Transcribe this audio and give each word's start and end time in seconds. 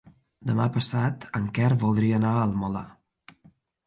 Demà 0.51 0.63
passat 0.77 1.27
en 1.39 1.45
Quer 1.57 1.67
voldria 1.83 2.15
anar 2.21 2.31
al 2.39 2.57
Molar. 2.63 2.83